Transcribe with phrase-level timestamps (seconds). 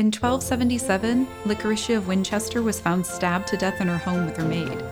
[0.00, 4.46] In 1277, Licoricia of Winchester was found stabbed to death in her home with her
[4.46, 4.82] maid.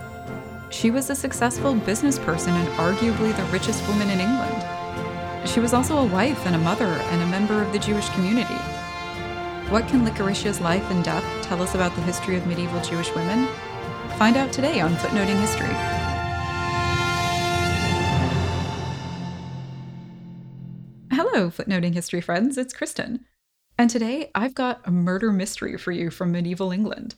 [0.69, 5.49] She was a successful business person and arguably the richest woman in England.
[5.49, 8.53] She was also a wife and a mother and a member of the Jewish community.
[9.71, 13.47] What can Licoricia's life and death tell us about the history of medieval Jewish women?
[14.19, 15.73] Find out today on Footnoting History.
[21.11, 23.25] Hello, Footnoting History friends, it's Kristen.
[23.79, 27.15] And today I've got a murder mystery for you from medieval England.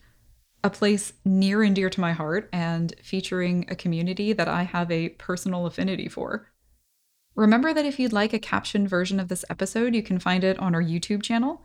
[0.64, 4.92] A place near and dear to my heart and featuring a community that I have
[4.92, 6.52] a personal affinity for.
[7.34, 10.60] Remember that if you'd like a captioned version of this episode, you can find it
[10.60, 11.64] on our YouTube channel.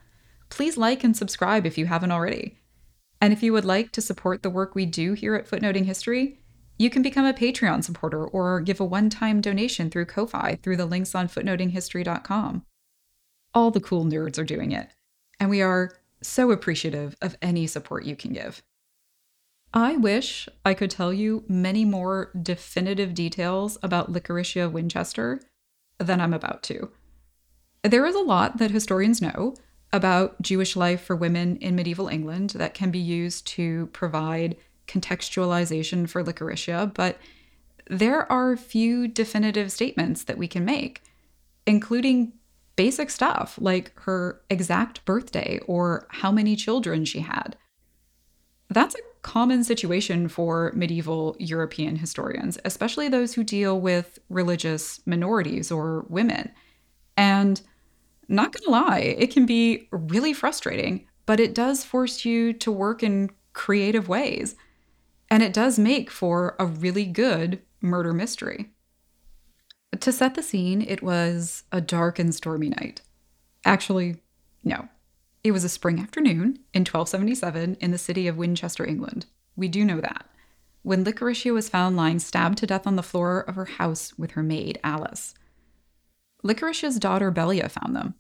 [0.49, 2.59] Please like and subscribe if you haven't already.
[3.21, 6.41] And if you would like to support the work we do here at Footnoting History,
[6.79, 10.79] you can become a Patreon supporter or give a one time donation through Ko-Fi through
[10.79, 12.63] the links on footnotinghistory.com.
[13.57, 14.91] All the cool nerds are doing it,
[15.41, 18.63] and we are so appreciative of any support you can give.
[19.73, 25.41] I wish I could tell you many more definitive details about Licoricia Winchester
[25.97, 26.91] than I'm about to.
[27.83, 29.55] There is a lot that historians know
[29.91, 36.07] about Jewish life for women in medieval England that can be used to provide contextualization
[36.07, 37.17] for Licoricia, but
[37.89, 41.01] there are few definitive statements that we can make,
[41.67, 42.35] including
[42.77, 47.57] basic stuff like her exact birthday or how many children she had.
[48.69, 55.73] That's a common situation for medieval European historians, especially those who deal with religious minorities
[55.73, 56.53] or women.
[57.17, 57.61] And
[58.29, 63.03] not gonna lie, it can be really frustrating, but it does force you to work
[63.03, 64.57] in creative ways.
[65.31, 68.71] And it does make for a really good murder mystery.
[69.99, 73.01] To set the scene, it was a dark and stormy night.
[73.65, 74.17] Actually,
[74.63, 74.89] no.
[75.43, 79.27] It was a spring afternoon in 1277 in the city of Winchester, England.
[79.57, 80.27] We do know that.
[80.83, 84.33] When Licoricia was found lying stabbed to death on the floor of her house with
[84.33, 85.35] her maid, Alice.
[86.45, 88.15] Licoricia's daughter Belia found them.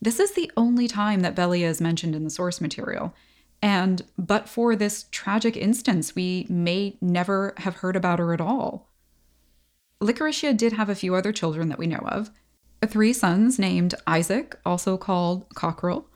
[0.00, 3.14] This is the only time that Belia is mentioned in the source material,
[3.62, 8.89] and but for this tragic instance, we may never have heard about her at all.
[10.02, 12.30] Licoricia did have a few other children that we know of
[12.86, 16.08] three sons named Isaac, also called Cockerel,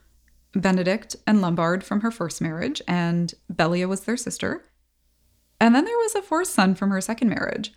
[0.55, 4.65] Benedict, and Lombard from her first marriage, and Belia was their sister.
[5.61, 7.73] And then there was a fourth son from her second marriage,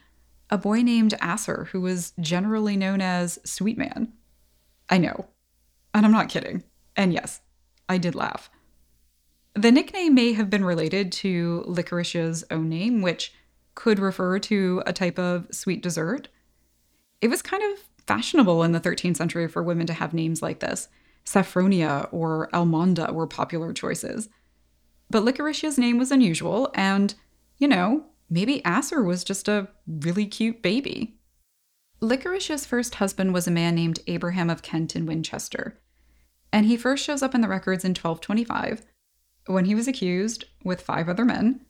[0.49, 4.13] a boy named Asser, who was generally known as Sweetman.
[4.89, 5.27] I know.
[5.93, 6.63] And I'm not kidding.
[6.95, 7.41] And yes,
[7.89, 8.49] I did laugh.
[9.53, 13.33] The nickname may have been related to Licoricia's own name, which
[13.77, 16.29] could refer to a type of sweet dessert.
[17.21, 20.61] It was kind of fashionable in the 13th century for women to have names like
[20.61, 20.87] this.
[21.25, 24.29] Saffronia or Almonda were popular choices.
[25.11, 27.13] But Licoricia's name was unusual, and,
[27.59, 31.19] you know, maybe Asser was just a really cute baby.
[32.01, 35.79] Licoricia's first husband was a man named Abraham of Kent in Winchester,
[36.51, 38.85] and he first shows up in the records in 1225
[39.45, 41.61] when he was accused, with five other men,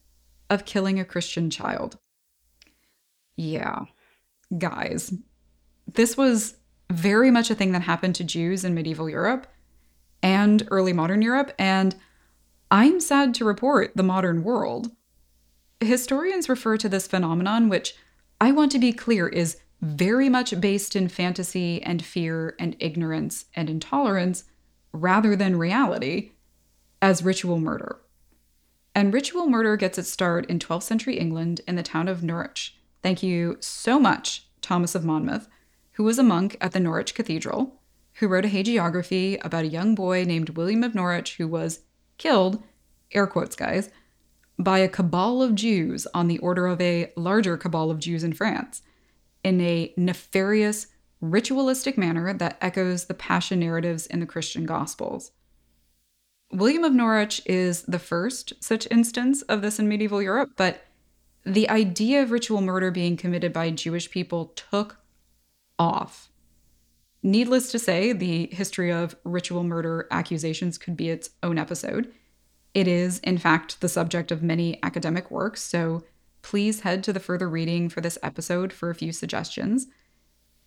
[0.50, 1.97] of killing a Christian child.
[3.35, 3.85] Yeah,
[4.58, 5.13] guys,
[5.94, 6.56] this was
[6.91, 9.47] very much a thing that happened to Jews in medieval Europe
[10.24, 11.96] and early modern Europe, and
[12.72, 14.91] I'm sad to report the modern world.
[15.80, 17.96] Historians refer to this phenomenon, which
[18.41, 23.46] I want to be clear is very much based in fantasy and fear and ignorance
[23.56, 24.46] and intolerance
[24.91, 26.31] rather than reality,
[27.02, 28.00] as ritual murder.
[28.97, 32.75] And ritual murder gets its start in 12th century England in the town of Norwich.
[33.03, 35.47] Thank you so much, Thomas of Monmouth,
[35.91, 37.80] who was a monk at the Norwich Cathedral,
[38.16, 41.81] who wrote a hagiography about a young boy named William of Norwich who was
[42.18, 42.63] killed,
[43.12, 43.91] air quotes, guys,
[44.57, 48.34] by a cabal of Jews on the order of a larger cabal of Jews in
[48.34, 48.81] France
[49.44, 50.88] in a nefarious,
[51.22, 55.34] ritualistic manner that echoes the passion narratives in the Christian Gospels.
[56.52, 60.86] William of Norwich is the first such instance of this in medieval Europe, but
[61.44, 64.98] the idea of ritual murder being committed by Jewish people took
[65.77, 66.30] off.
[67.22, 72.13] Needless to say, the history of ritual murder accusations could be its own episode.
[72.74, 76.04] It is, in fact, the subject of many academic works, so
[76.42, 79.88] please head to the further reading for this episode for a few suggestions.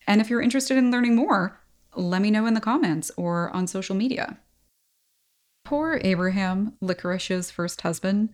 [0.07, 1.61] And if you're interested in learning more,
[1.95, 4.39] let me know in the comments or on social media.
[5.71, 8.31] Poor Abraham, Licoricia's first husband,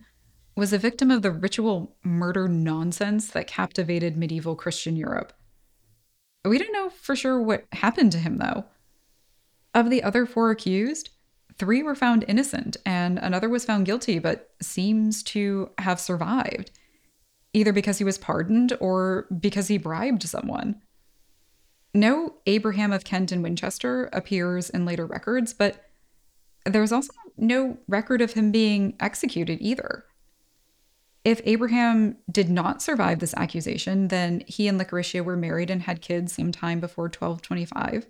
[0.55, 5.33] was a victim of the ritual murder nonsense that captivated medieval Christian Europe.
[6.43, 8.65] We don't know for sure what happened to him, though.
[9.75, 11.11] Of the other four accused,
[11.59, 16.71] three were found innocent and another was found guilty, but seems to have survived,
[17.53, 20.81] either because he was pardoned or because he bribed someone.
[21.93, 25.83] No Abraham of Kent and Winchester appears in later records, but
[26.65, 30.05] there's also no record of him being executed either.
[31.23, 36.01] If Abraham did not survive this accusation, then he and Licoricia were married and had
[36.01, 38.07] kids sometime before 1225.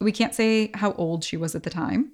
[0.00, 2.12] We can't say how old she was at the time.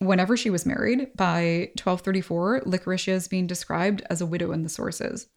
[0.00, 4.68] Whenever she was married, by 1234, Licoricia is being described as a widow in the
[4.68, 5.28] sources.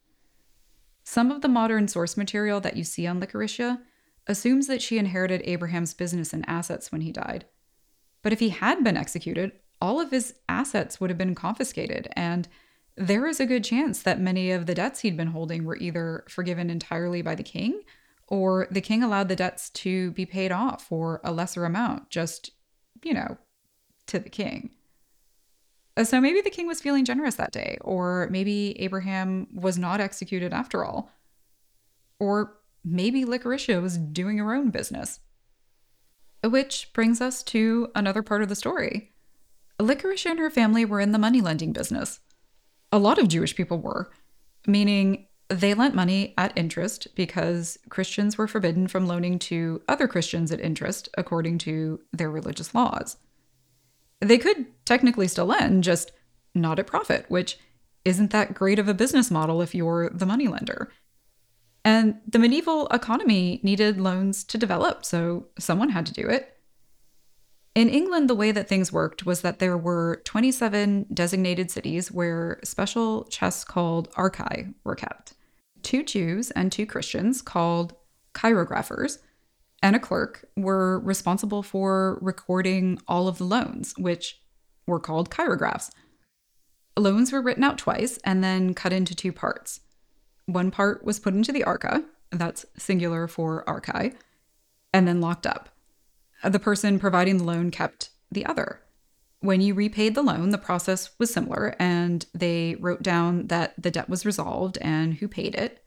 [1.04, 3.80] Some of the modern source material that you see on Licoricia
[4.26, 7.46] assumes that she inherited Abraham's business and assets when he died.
[8.22, 12.48] But if he had been executed, all of his assets would have been confiscated, and
[12.96, 16.26] there is a good chance that many of the debts he'd been holding were either
[16.30, 17.84] forgiven entirely by the king
[18.28, 22.52] or the king allowed the debts to be paid off for a lesser amount, just,
[23.04, 23.38] you know,
[24.08, 24.72] to the king.
[25.96, 30.02] Uh, so maybe the king was feeling generous that day, or maybe Abraham was not
[30.02, 31.12] executed after all.
[32.20, 35.20] Or maybe Licoricia was doing her own business.
[36.44, 39.14] Which brings us to another part of the story.
[39.80, 42.20] Licoricia and her family were in the money lending business.
[42.92, 44.12] A lot of Jewish people were,
[44.66, 50.52] meaning they lent money at interest because Christians were forbidden from loaning to other Christians
[50.52, 53.18] at interest according to their religious laws.
[54.20, 56.12] They could technically still lend, just
[56.56, 57.58] not at profit, which
[58.04, 60.92] isn't that great of a business model if you're the moneylender.
[61.88, 66.58] And the medieval economy needed loans to develop, so someone had to do it.
[67.76, 72.60] In England, the way that things worked was that there were 27 designated cities where
[72.66, 75.36] special chests called archae were kept
[75.82, 77.96] two Jews and two Christians called
[78.34, 79.20] chirographers
[79.82, 84.42] and a clerk were responsible for recording all of the loans, which
[84.88, 85.90] were called chirographs.
[86.98, 89.80] Loans were written out twice and then cut into two parts.
[90.48, 94.16] One part was put into the arca, that's singular for archae,
[94.94, 95.70] and then locked up.
[96.44, 98.82] The person providing the loan kept the other.
[99.42, 103.92] When you repaid the loan, the process was similar, and they wrote down that the
[103.92, 105.84] debt was resolved and who paid it.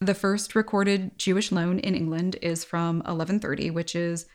[0.00, 4.26] The first recorded Jewish loan in England is from 1130, which is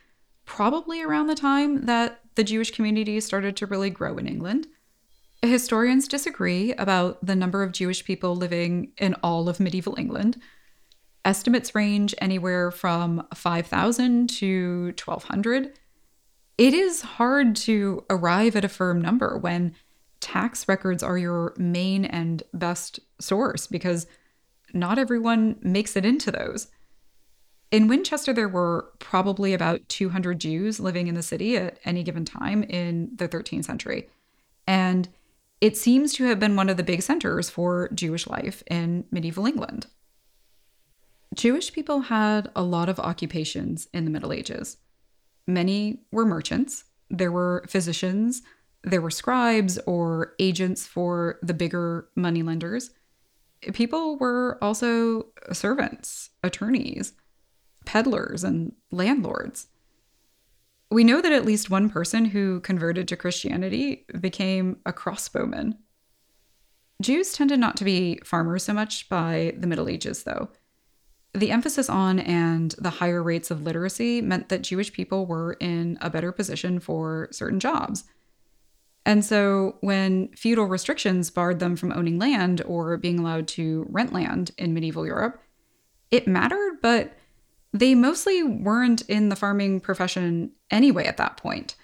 [0.44, 4.66] probably around the time that the Jewish community started to really grow in England.
[5.42, 10.40] Historians disagree about the number of Jewish people living in all of medieval England.
[11.24, 15.72] Estimates range anywhere from 5,000 to 1,200
[16.58, 19.76] it is hard to arrive at a firm number when
[20.20, 24.08] tax records are your main and best source because
[24.74, 26.66] not everyone makes it into those.
[27.70, 32.24] In Winchester, there were probably about 200 Jews living in the city at any given
[32.24, 34.08] time in the 13th century.
[34.66, 35.08] And
[35.60, 39.46] it seems to have been one of the big centers for Jewish life in medieval
[39.46, 39.86] England.
[41.34, 44.78] Jewish people had a lot of occupations in the Middle Ages.
[45.46, 48.42] Many were merchants, there were physicians,
[48.82, 52.90] there were scribes or agents for the bigger moneylenders.
[53.72, 57.14] People were also servants, attorneys,
[57.84, 59.66] peddlers, and landlords.
[60.98, 65.76] We know that at least one person who converted to Christianity became a crossbowman.
[67.00, 70.48] Jews tended not to be farmers so much by the Middle Ages, though.
[71.34, 75.98] The emphasis on and the higher rates of literacy meant that Jewish people were in
[76.00, 78.02] a better position for certain jobs.
[79.06, 84.12] And so, when feudal restrictions barred them from owning land or being allowed to rent
[84.12, 85.40] land in medieval Europe,
[86.10, 87.16] it mattered, but
[87.72, 91.74] they mostly weren't in the farming profession anyway at that point.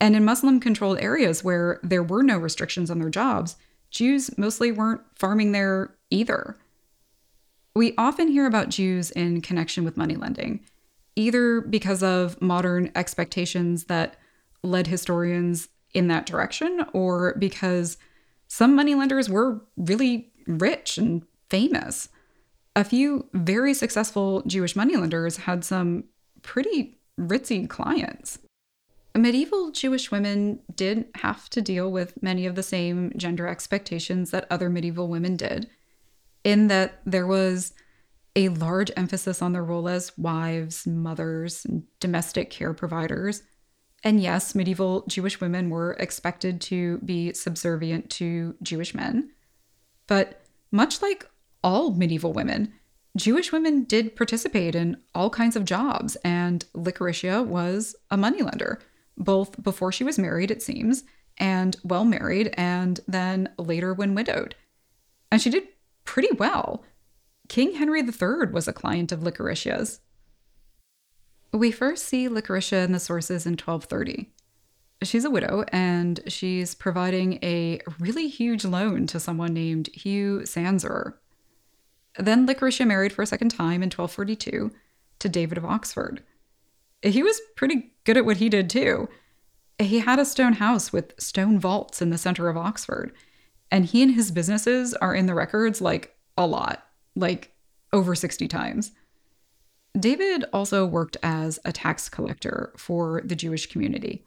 [0.00, 3.56] And in Muslim controlled areas where there were no restrictions on their jobs,
[3.90, 6.56] Jews mostly weren't farming there either.
[7.74, 10.60] We often hear about Jews in connection with money lending,
[11.14, 14.16] either because of modern expectations that
[14.62, 17.96] led historians in that direction, or because
[18.48, 22.08] some moneylenders were really rich and famous.
[22.76, 26.04] A few very successful Jewish moneylenders had some
[26.42, 28.38] pretty ritzy clients.
[29.16, 34.46] Medieval Jewish women did have to deal with many of the same gender expectations that
[34.50, 35.70] other medieval women did
[36.44, 37.72] in that there was
[38.36, 43.42] a large emphasis on their role as wives, mothers, and domestic care providers.
[44.04, 49.30] And yes, medieval Jewish women were expected to be subservient to Jewish men.
[50.06, 51.26] But much like
[51.66, 52.72] all medieval women,
[53.16, 58.78] Jewish women did participate in all kinds of jobs, and Licoricia was a moneylender,
[59.18, 61.02] both before she was married, it seems,
[61.38, 64.54] and well married, and then later when widowed.
[65.32, 65.66] And she did
[66.04, 66.84] pretty well.
[67.48, 69.98] King Henry III was a client of Licoricia's.
[71.52, 74.30] We first see Licoricia in the sources in 1230.
[75.02, 81.14] She's a widow and she's providing a really huge loan to someone named Hugh Sanzerer.
[82.18, 84.70] Then Licoricia married for a second time in 1242
[85.18, 86.22] to David of Oxford.
[87.02, 89.08] He was pretty good at what he did too.
[89.78, 93.12] He had a stone house with stone vaults in the center of Oxford,
[93.70, 97.52] and he and his businesses are in the records like a lot, like
[97.92, 98.92] over 60 times.
[99.98, 104.24] David also worked as a tax collector for the Jewish community.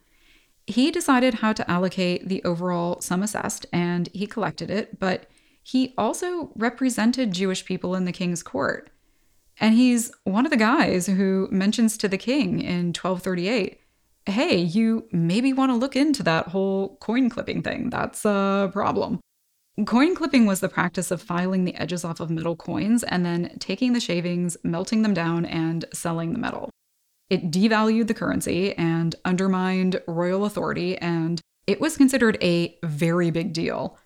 [0.65, 5.27] He decided how to allocate the overall sum assessed and he collected it, but
[5.71, 8.89] he also represented Jewish people in the king's court.
[9.59, 13.79] And he's one of the guys who mentions to the king in 1238
[14.25, 17.89] hey, you maybe want to look into that whole coin clipping thing.
[17.89, 19.19] That's a problem.
[19.85, 23.55] Coin clipping was the practice of filing the edges off of metal coins and then
[23.57, 26.69] taking the shavings, melting them down, and selling the metal.
[27.31, 33.51] It devalued the currency and undermined royal authority, and it was considered a very big
[33.51, 33.97] deal.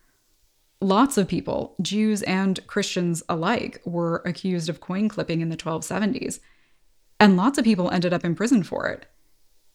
[0.83, 6.41] Lots of people, Jews and Christians alike, were accused of coin clipping in the 1270s,
[7.21, 9.05] and lots of people ended up in prison for it.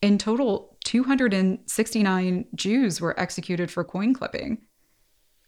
[0.03, 4.59] In total, 269 Jews were executed for coin clipping.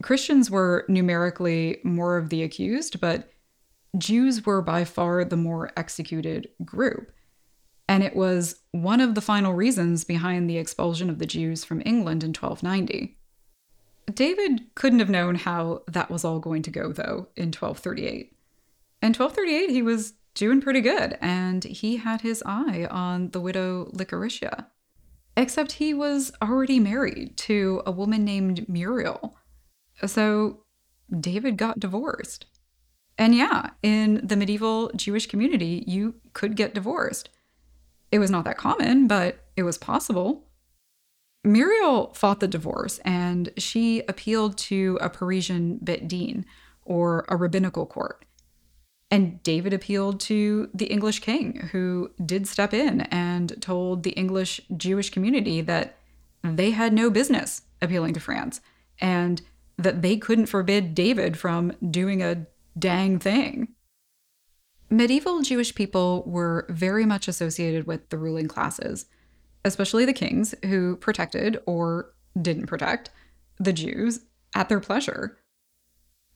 [0.02, 3.30] Christians were numerically more of the accused, but
[3.98, 7.12] Jews were by far the more executed group.
[7.86, 11.82] And it was one of the final reasons behind the expulsion of the Jews from
[11.84, 13.18] England in 1290.
[14.14, 18.36] David couldn't have known how that was all going to go, though, in 1238.
[19.02, 23.86] In 1238, he was doing pretty good, and he had his eye on the widow
[23.92, 24.66] Licoricia.
[25.36, 29.36] Except he was already married to a woman named Muriel,
[30.04, 30.64] so
[31.18, 32.46] David got divorced.
[33.16, 37.28] And yeah, in the medieval Jewish community, you could get divorced.
[38.10, 40.49] It was not that common, but it was possible.
[41.42, 46.44] Muriel fought the divorce and she appealed to a Parisian Beit Din,
[46.84, 48.24] or a rabbinical court.
[49.10, 54.60] And David appealed to the English king, who did step in and told the English
[54.76, 55.96] Jewish community that
[56.42, 58.60] they had no business appealing to France
[59.00, 59.42] and
[59.76, 62.46] that they couldn't forbid David from doing a
[62.78, 63.68] dang thing.
[64.90, 69.06] Medieval Jewish people were very much associated with the ruling classes,
[69.64, 73.10] especially the kings who protected or didn't protect
[73.58, 74.20] the Jews
[74.54, 75.38] at their pleasure.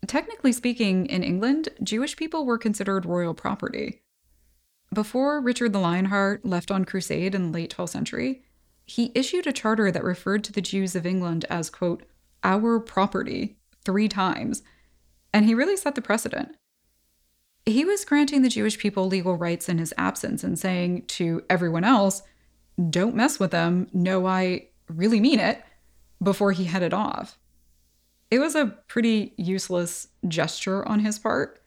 [0.06, 4.02] Technically speaking, in England, Jewish people were considered royal property.
[4.92, 8.42] Before Richard the Lionheart left on crusade in the late 12th century,
[8.84, 12.04] he issued a charter that referred to the Jews of England as, quote,
[12.42, 14.62] our property three times,
[15.32, 16.56] and he really set the precedent.
[17.64, 21.84] He was granting the Jewish people legal rights in his absence and saying to everyone
[21.84, 22.22] else,
[22.90, 25.62] don't mess with them, no, I really mean it,
[26.22, 27.38] before he headed off.
[28.30, 31.60] It was a pretty useless gesture on his part.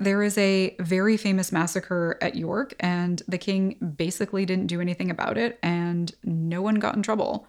[0.00, 5.10] There is a very famous massacre at York, and the king basically didn't do anything
[5.10, 7.46] about it, and no one got in trouble.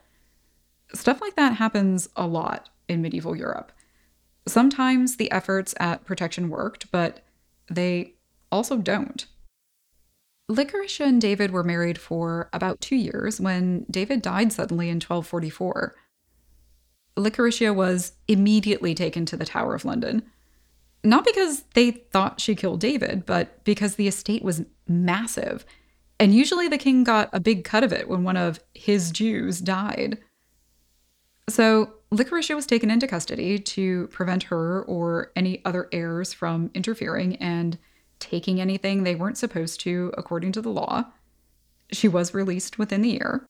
[0.94, 3.72] Stuff like that happens a lot in medieval Europe.
[4.48, 7.24] Sometimes the efforts at protection worked, but
[7.70, 8.16] they
[8.52, 9.28] also don't.
[10.50, 15.96] Licoricia and David were married for about two years when David died suddenly in 1244.
[17.16, 20.24] Licoricia was immediately taken to the Tower of London.
[21.04, 25.66] Not because they thought she killed David, but because the estate was massive,
[26.20, 29.62] and usually the king got a big cut of it when one of his Jews
[29.62, 30.18] died.
[31.48, 37.36] So, Licoricia was taken into custody to prevent her or any other heirs from interfering
[37.38, 37.78] and
[38.20, 41.06] taking anything they weren't supposed to according to the law.
[41.92, 43.46] She was released within the year.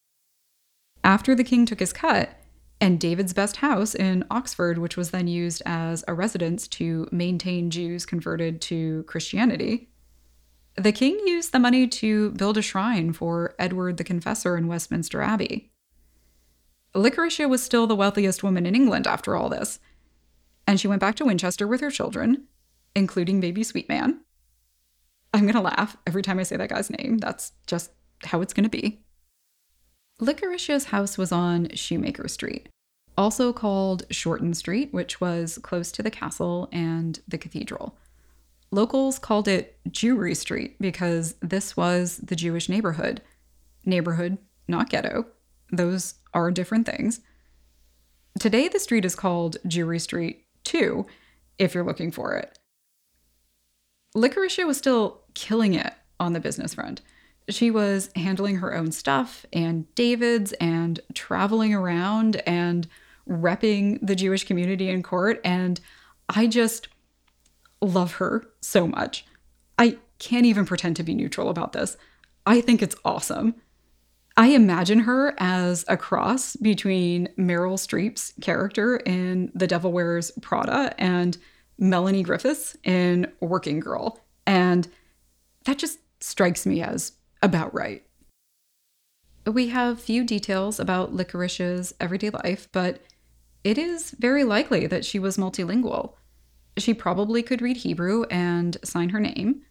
[1.03, 2.39] After the king took his cut,
[2.81, 7.69] and David's best house in Oxford, which was then used as a residence to maintain
[7.69, 9.89] Jews converted to Christianity.
[10.75, 15.21] The king used the money to build a shrine for Edward the Confessor in Westminster
[15.21, 15.71] Abbey.
[16.95, 19.79] Licoricia was still the wealthiest woman in England after all this,
[20.65, 22.47] and she went back to Winchester with her children,
[22.95, 24.21] including baby Sweetman.
[25.33, 27.17] I'm gonna laugh every time I say that guy's name.
[27.17, 27.91] That's just
[28.24, 29.01] how it's gonna be.
[30.21, 32.67] Licoricia's house was on Shoemaker Street,
[33.17, 37.98] also called Shorten Street, which was close to the castle and the cathedral.
[38.71, 43.21] Locals called it Jewry Street because this was the Jewish neighborhood.
[43.86, 45.25] Neighborhood, not ghetto.
[45.71, 47.21] those are different things.
[48.39, 51.05] Today, the street is called Jewry Street too,
[51.57, 52.57] if you're looking for it.
[54.15, 57.01] Licoricia was still killing it on the business front.
[57.50, 62.88] She was handling her own stuff and David's and traveling around and
[63.27, 65.41] repping the Jewish community in court.
[65.43, 65.79] And
[66.27, 66.89] I just
[67.81, 69.25] love her so much.
[69.77, 71.98] I can't even pretend to be neutral about this.
[72.45, 73.55] I think it's awesome.
[74.38, 80.93] I imagine her as a cross between Meryl Streep's character in The Devil Wears Prada
[80.98, 81.38] and
[81.77, 84.19] Melanie Griffith's in Working Girl.
[84.45, 84.88] And
[85.69, 87.11] that just strikes me as
[87.43, 88.03] about right.
[89.45, 93.03] We have few details about Licoricia's everyday life, but
[93.63, 96.13] it is very likely that she was multilingual.
[96.77, 99.61] She probably could read Hebrew and sign her name.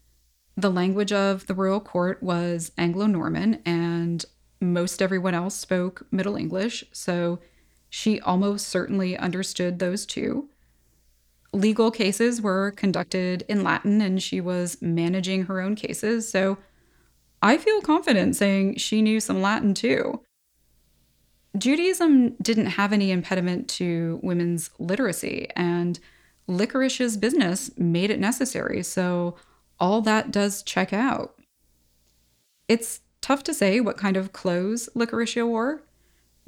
[0.56, 4.24] The language of the royal court was Anglo Norman, and
[4.60, 7.40] most everyone else spoke Middle English, so
[7.90, 10.48] she almost certainly understood those two.
[11.52, 16.58] Legal cases were conducted in Latin, and she was managing her own cases, so
[17.40, 20.22] I feel confident saying she knew some Latin too.
[21.56, 25.98] Judaism didn't have any impediment to women's literacy, and
[26.48, 29.36] Licoricia's business made it necessary, so
[29.80, 31.34] all that does check out.
[32.68, 35.82] It's tough to say what kind of clothes Licoricia wore.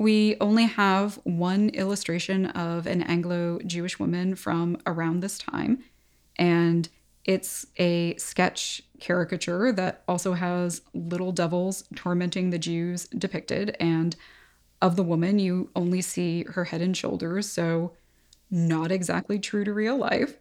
[0.00, 5.84] We only have one illustration of an Anglo Jewish woman from around this time,
[6.36, 6.88] and
[7.26, 13.76] it's a sketch caricature that also has little devils tormenting the Jews depicted.
[13.78, 14.16] And
[14.80, 17.92] of the woman, you only see her head and shoulders, so
[18.50, 20.38] not exactly true to real life.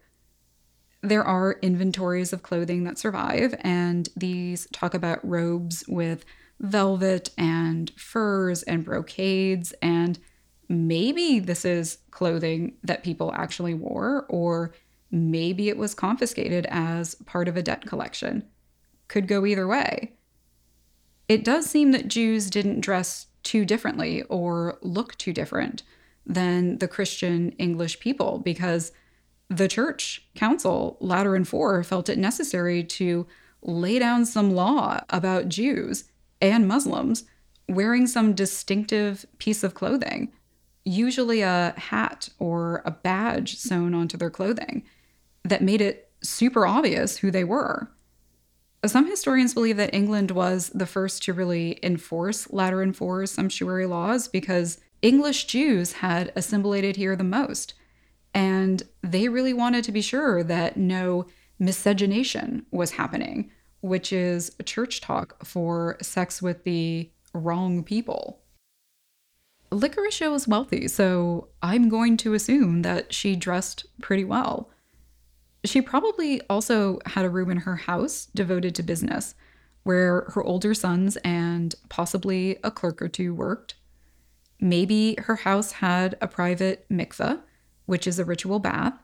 [1.02, 6.24] There are inventories of clothing that survive, and these talk about robes with
[6.60, 9.72] velvet and furs and brocades.
[9.82, 10.18] And
[10.68, 14.72] maybe this is clothing that people actually wore, or
[15.10, 18.44] maybe it was confiscated as part of a debt collection.
[19.08, 20.12] Could go either way.
[21.28, 25.82] It does seem that Jews didn't dress too differently or look too different
[26.26, 28.92] than the Christian English people because
[29.48, 33.26] the church council, Lateran IV, felt it necessary to
[33.62, 36.04] lay down some law about Jews
[36.40, 37.24] and Muslims
[37.68, 40.32] wearing some distinctive piece of clothing,
[40.84, 44.82] usually a hat or a badge sewn onto their clothing,
[45.44, 47.90] that made it super obvious who they were.
[48.84, 54.26] Some historians believe that England was the first to really enforce Lateran IV's sumptuary laws
[54.26, 57.74] because English Jews had assimilated here the most,
[58.32, 61.26] and they really wanted to be sure that no
[61.58, 63.50] miscegenation was happening,
[63.80, 68.40] which is church talk for sex with the wrong people.
[69.70, 74.70] Licoricia was wealthy, so I'm going to assume that she dressed pretty well.
[75.64, 79.34] She probably also had a room in her house devoted to business,
[79.84, 83.76] where her older sons and possibly a clerk or two worked.
[84.58, 87.40] Maybe her house had a private mikveh,
[87.86, 88.94] which is a ritual bath.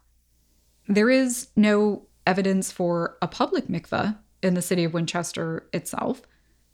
[0.89, 6.22] There is no evidence for a public mikveh in the city of Winchester itself,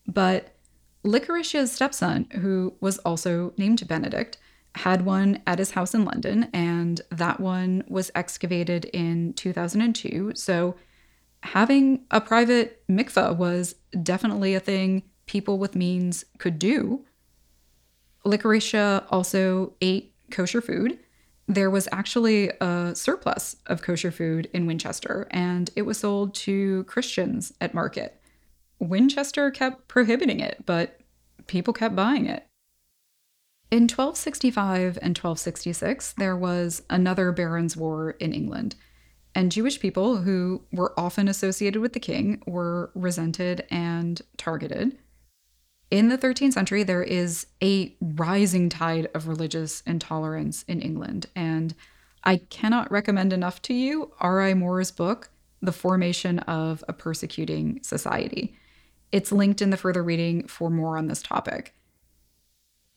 [0.06, 0.54] but
[1.04, 4.38] Licoricia's stepson, who was also named Benedict,
[4.74, 10.32] had one at his house in London, and that one was excavated in 2002.
[10.34, 10.76] So,
[11.42, 17.04] having a private mikveh was definitely a thing people with means could do.
[18.24, 20.98] Licoricia also ate kosher food.
[21.46, 26.84] There was actually a surplus of kosher food in Winchester, and it was sold to
[26.84, 28.20] Christians at market.
[28.78, 31.00] Winchester kept prohibiting it, but
[31.46, 32.46] people kept buying it.
[33.70, 38.74] In 1265 and 1266, there was another Barons' War in England,
[39.34, 44.98] and Jewish people who were often associated with the king were resented and targeted.
[45.92, 51.74] In the 13th century, there is a rising tide of religious intolerance in England, and
[52.24, 54.54] I cannot recommend enough to you R.I.
[54.54, 55.28] Moore's book,
[55.60, 58.56] The Formation of a Persecuting Society.
[59.12, 61.74] It's linked in the further reading for more on this topic.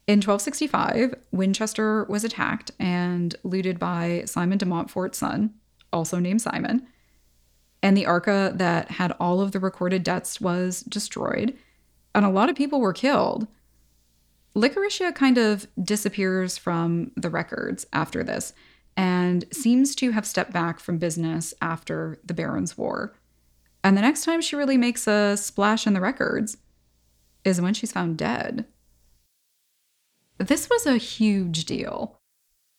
[0.07, 5.53] In 1265, Winchester was attacked and looted by Simon de Montfort's son,
[5.91, 6.87] also named Simon.
[7.83, 11.57] And the arca that had all of the recorded debts was destroyed,
[12.15, 13.47] and a lot of people were killed.
[14.55, 18.53] Licoricia kind of disappears from the records after this
[18.95, 23.13] and seems to have stepped back from business after the Barons' War.
[23.83, 26.55] And the next time she really makes a splash in the records
[27.43, 28.65] is when she's found dead.
[30.37, 32.17] This was a huge deal.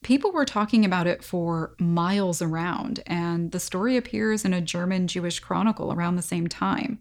[0.02, 5.06] People were talking about it for miles around, and the story appears in a German
[5.06, 7.00] Jewish chronicle around the same time.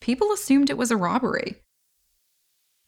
[0.00, 1.56] People assumed it was a robbery.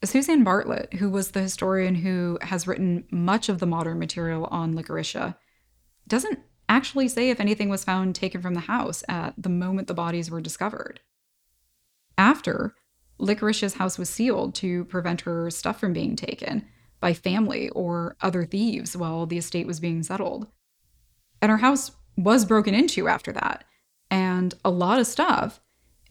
[0.05, 4.75] Suzanne Bartlet, who was the historian who has written much of the modern material on
[4.75, 5.37] Licoricia,
[6.09, 9.95] doesn't actually say if anything was found taken from the house at the moment the
[9.95, 11.01] bodies were discovered.
[12.19, 12.75] After,
[13.21, 16.67] Licoricia's house was sealed to prevent her stuff from being taken
[16.99, 20.47] by family or other thieves while the estate was being settled.
[21.41, 23.65] And her house was broken into after that,
[24.11, 25.61] and a lot of stuff,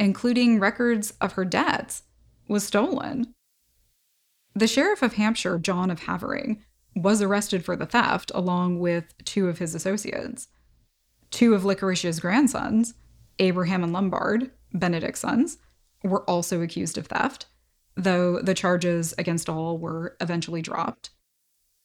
[0.02, 2.02] including records of her debts,
[2.48, 3.36] was stolen.
[4.56, 6.64] The sheriff of Hampshire, John of Havering,
[6.96, 10.48] was arrested for the theft along with two of his associates.
[11.30, 12.96] Two of Licoricia's grandsons,
[13.38, 15.60] Abraham and Lombard, Benedict's sons,
[16.04, 17.46] were also accused of theft,
[17.96, 21.12] though the charges against all were eventually dropped.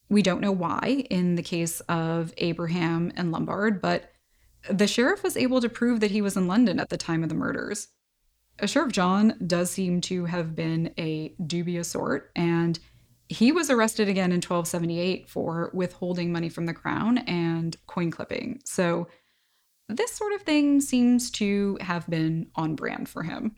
[0.09, 4.11] We don't know why in the case of Abraham and Lombard, but
[4.70, 7.29] the sheriff was able to prove that he was in London at the time of
[7.29, 7.88] the murders.
[8.64, 12.78] Sheriff John does seem to have been a dubious sort, and
[13.28, 18.60] he was arrested again in 1278 for withholding money from the crown and coin clipping.
[18.64, 19.08] So,
[19.88, 23.54] this sort of thing seems to have been on brand for him.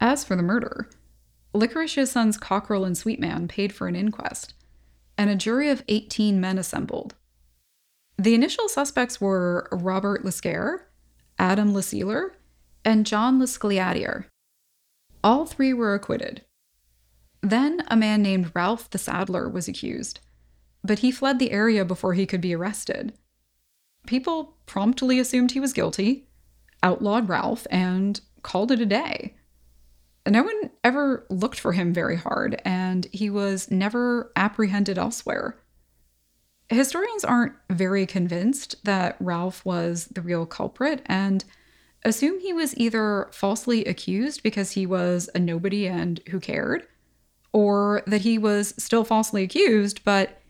[0.00, 0.88] As for the murder,
[1.54, 4.54] Licoricia's sons Cockerell and Sweetman paid for an inquest,
[5.18, 7.14] and a jury of 18 men assembled.
[8.18, 10.84] The initial suspects were Robert Lescare,
[11.38, 12.30] Adam Lesealer,
[12.86, 14.26] and John Lescliadier.
[15.24, 16.42] All three were acquitted.
[17.42, 20.20] Then a man named Ralph the Saddler was accused,
[20.84, 23.12] but he fled the area before he could be arrested.
[24.06, 26.28] People promptly assumed he was guilty,
[26.80, 29.34] outlawed Ralph, and called it a day.
[30.24, 35.58] No one ever looked for him very hard, and he was never apprehended elsewhere.
[36.68, 41.44] Historians aren't very convinced that Ralph was the real culprit, and
[42.04, 46.86] assume he was either falsely accused because he was a nobody and who cared,
[47.52, 50.40] or that he was still falsely accused, but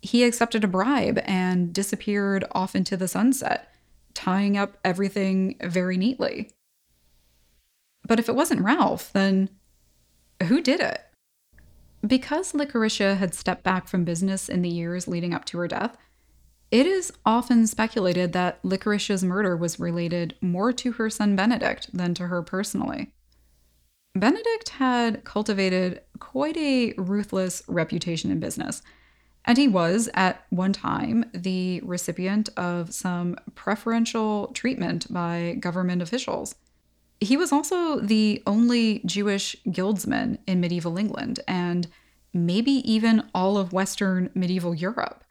[0.00, 3.72] he accepted a bribe and disappeared off into the sunset,
[4.14, 6.50] tying up everything very neatly.
[8.06, 9.48] But if it wasn't Ralph, then
[10.44, 11.00] who did it?
[12.04, 15.96] Because Licoricia had stepped back from business in the years leading up to her death,
[16.72, 22.14] it is often speculated that Licoricia's murder was related more to her son Benedict than
[22.14, 23.12] to her personally.
[24.14, 28.80] Benedict had cultivated quite a ruthless reputation in business,
[29.44, 36.54] and he was, at one time, the recipient of some preferential treatment by government officials.
[37.20, 41.88] He was also the only Jewish guildsman in medieval England, and
[42.32, 45.22] maybe even all of Western medieval Europe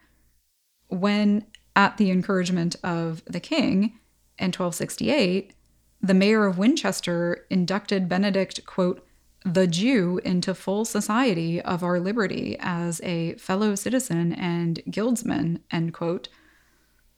[0.91, 3.99] when, at the encouragement of the king
[4.38, 5.54] in 1268,
[6.01, 9.06] the mayor of Winchester inducted Benedict, quote,
[9.43, 15.93] the Jew into full society of our liberty as a fellow citizen and guildsman, end
[15.93, 16.27] quote.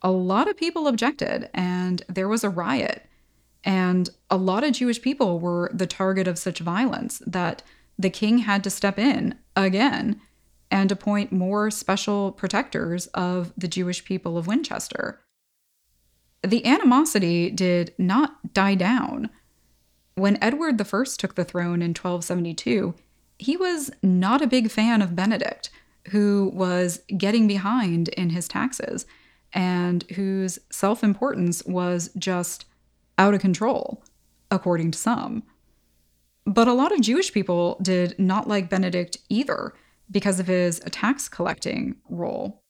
[0.01, 3.05] A lot of people objected, and there was a riot.
[3.63, 7.63] And a lot of Jewish people were the target of such violence that
[7.97, 10.19] the king had to step in again
[10.73, 15.21] and appoint more special protectors of the Jewish people of Winchester.
[16.41, 19.29] The animosity did not die down.
[20.15, 22.95] When Edward I took the throne in 1272,
[23.37, 25.69] he was not a big fan of Benedict,
[26.09, 29.05] who was getting behind in his taxes
[29.53, 32.65] and whose self importance was just
[33.19, 34.03] out of control,
[34.49, 35.43] according to some.
[36.45, 39.73] But a lot of Jewish people did not like Benedict either
[40.09, 42.61] because of his tax collecting role.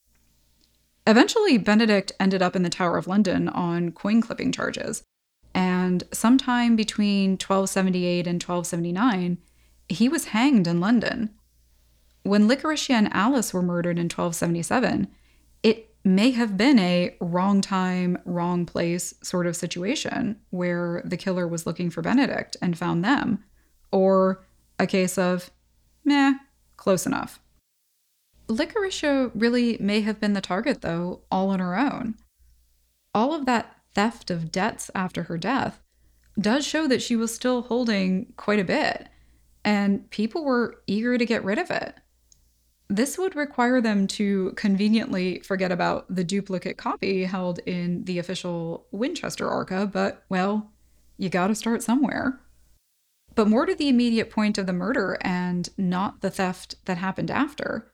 [1.05, 5.03] Eventually, Benedict ended up in the Tower of London on coin clipping charges,
[5.53, 9.37] and sometime between 1278 and 1279,
[9.89, 11.31] he was hanged in London.
[12.23, 15.09] When Licoricia and Alice were murdered in 1277,
[15.61, 21.47] it may have been a wrong time, wrong place sort of situation where the killer
[21.47, 23.43] was looking for Benedict and found them,
[23.91, 24.43] or
[24.79, 25.51] a case of,
[26.05, 26.33] meh,
[26.77, 27.39] Close enough.
[28.47, 32.15] Licoricia really may have been the target, though, all on her own.
[33.13, 35.79] All of that theft of debts after her death
[36.39, 39.07] does show that she was still holding quite a bit,
[39.63, 41.95] and people were eager to get rid of it.
[42.89, 48.87] This would require them to conveniently forget about the duplicate copy held in the official
[48.91, 50.71] Winchester Arca, but, well,
[51.17, 52.39] you gotta start somewhere.
[53.35, 57.31] But more to the immediate point of the murder and not the theft that happened
[57.31, 57.91] after.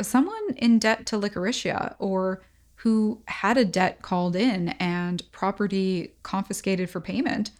[0.00, 2.42] Someone in debt to Licoricia or
[2.76, 7.52] who had a debt called in and property confiscated for payment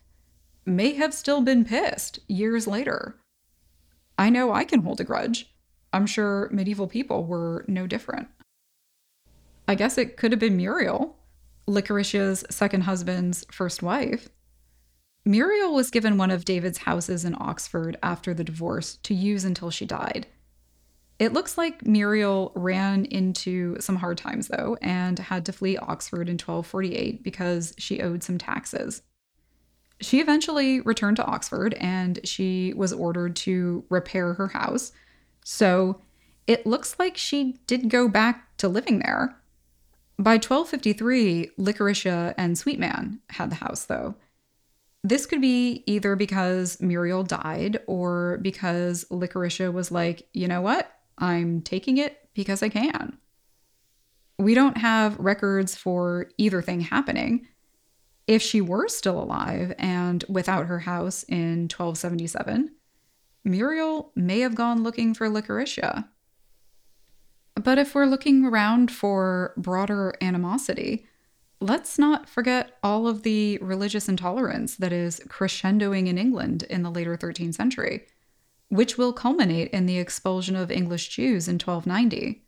[0.65, 3.17] may have still been pissed years later.
[4.19, 5.53] I know I can hold a grudge.
[5.93, 8.29] I'm sure medieval people were no different.
[9.69, 11.17] I guess it could have been Muriel,
[11.69, 14.29] Licoricia's second husband's first wife.
[15.25, 19.71] Muriel was given one of David's houses in Oxford after the divorce to use until
[19.71, 20.27] she died.
[21.19, 26.29] It looks like Muriel ran into some hard times, though, and had to flee Oxford
[26.29, 29.03] in 1248 because she owed some taxes.
[30.01, 34.91] She eventually returned to Oxford and she was ordered to repair her house.
[35.45, 36.01] So
[36.49, 39.37] it looks like she did go back to living there.
[40.19, 44.17] By 1253, Licoricia and Sweetman had the house, though.
[45.05, 50.93] This could be either because Muriel died or because Licoricia was like, you know what?
[51.19, 53.19] I'm taking it because I can.
[54.39, 57.49] We don't have records for either thing happening.
[58.27, 62.71] If she were still alive and without her house in 1277,
[63.45, 66.09] Muriel may have gone looking for Licoricia.
[67.55, 71.07] But if we're looking around for broader animosity,
[71.63, 76.91] let's not forget all of the religious intolerance that is crescendoing in England in the
[76.91, 78.07] later 13th century,
[78.69, 82.45] which will culminate in the expulsion of English Jews in 1290.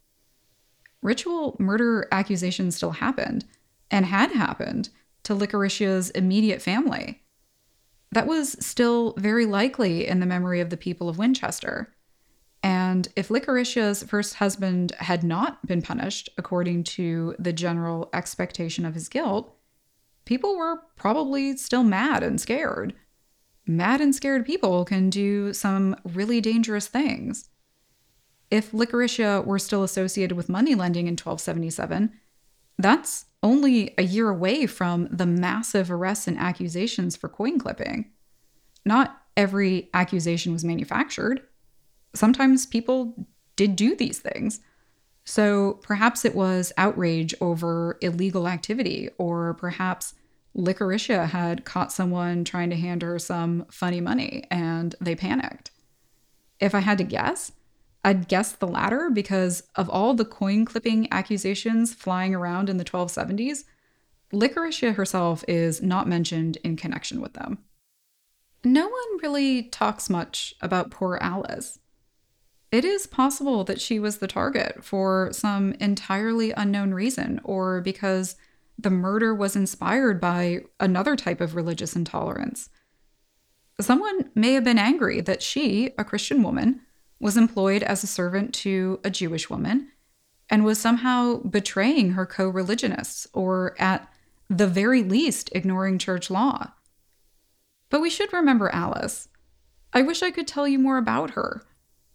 [1.01, 3.45] Ritual murder accusations still happened,
[3.91, 4.89] and had happened,
[5.23, 7.23] to Licoricia's immediate family.
[8.11, 11.95] That was still very likely in the memory of the people of Winchester.
[12.65, 18.95] And if Licoricia's first husband had not been punished according to the general expectation of
[18.95, 19.55] his guilt,
[20.25, 22.95] people were probably still mad and scared.
[23.67, 27.51] Mad and scared people can do some really dangerous things.
[28.51, 32.15] If Licoricia were still associated with money lending in 1277,
[32.79, 38.11] that's only a year away from the massive arrests and accusations for coin clipping.
[38.87, 41.43] Not every accusation was manufactured
[42.15, 44.61] sometimes people did do these things.
[45.25, 50.15] So perhaps it was outrage over illegal activity, or perhaps
[50.57, 55.71] Licoricia had caught someone trying to hand her some funny money and they panicked.
[56.61, 57.53] If I had to guess,
[58.05, 62.85] I'd guess the latter because of all the coin clipping accusations flying around in the
[62.85, 63.65] 1270s,
[64.33, 67.59] Licoricia herself is not mentioned in connection with them.
[68.63, 71.79] No one really talks much about poor Alice
[72.75, 78.35] it is possible that she was the target for some entirely unknown reason or because
[78.77, 82.71] the murder was inspired by another type of religious intolerance.
[83.81, 86.81] Someone may have been angry that she, a Christian woman,
[87.21, 89.93] was employed as a servant to a Jewish woman
[90.51, 94.13] and was somehow betraying her co religionists or, at
[94.51, 96.73] the very least, ignoring church law.
[97.89, 99.29] But we should remember Alice.
[99.93, 101.63] I wish I could tell you more about her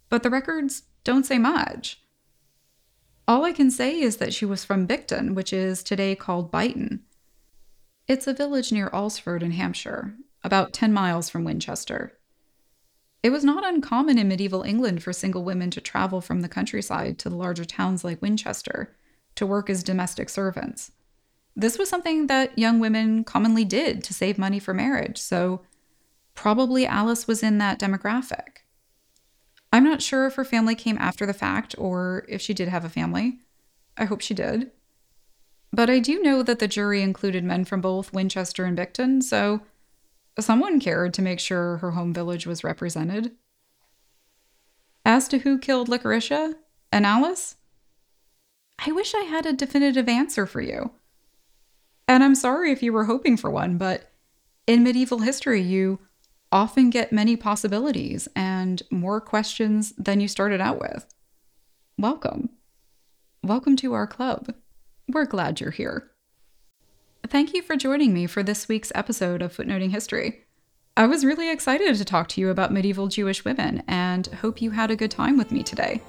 [0.10, 2.02] but the records don't say much.
[3.28, 7.02] All I can say is that she was from Bicton, which is today called Bighton.
[8.08, 12.18] It's a village near Alresford in Hampshire, about 10 miles from Winchester.
[13.22, 17.20] It was not uncommon in medieval England for single women to travel from the countryside
[17.20, 18.96] to the larger towns like Winchester
[19.36, 20.92] to work as domestic servants.
[21.56, 25.62] This was something that young women commonly did to save money for marriage, so
[26.34, 28.59] probably Alice was in that demographic.
[29.72, 32.86] I'm not sure if her family came after the fact or if she did have
[32.86, 33.40] a family.
[33.98, 34.72] I hope she did.
[35.72, 39.62] But I do know that the jury included men from both Winchester and Bicton, so
[40.40, 43.32] someone cared to make sure her home village was represented.
[45.06, 46.56] As to who killed Licoricia
[46.92, 47.58] and Alice,
[48.86, 50.92] I wish I had a definitive answer for you.
[52.08, 54.12] And I'm sorry if you were hoping for one, but
[54.66, 56.00] in medieval history, you
[56.52, 61.06] often get many possibilities and more questions than you started out with.
[61.98, 62.50] Welcome.
[63.44, 64.54] Welcome to our club.
[65.08, 66.12] We're glad you're here.
[67.28, 70.46] Thank you for joining me for this week's episode of Footnoting History.
[70.98, 74.72] I was really excited to talk to you about medieval Jewish women and hope you
[74.72, 76.02] had a good time with me today.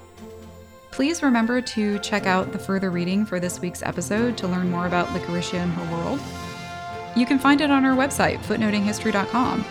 [0.89, 4.87] Please remember to check out the further reading for this week's episode to learn more
[4.87, 6.19] about Licoricia and her world.
[7.15, 9.65] You can find it on our website, footnotinghistory.com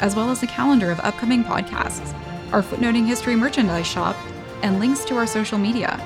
[0.00, 2.14] as well as a calendar of upcoming podcasts,
[2.52, 4.16] our Footnoting History merchandise shop,
[4.62, 6.00] and links to our social media.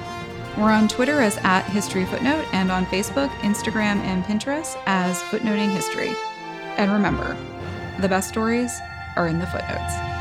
[0.57, 5.71] We're on Twitter as at History Footnote and on Facebook, Instagram, and Pinterest as Footnoting
[5.71, 6.15] History.
[6.79, 7.37] And remember,
[8.01, 8.79] the best stories
[9.17, 10.16] are in the footnotes.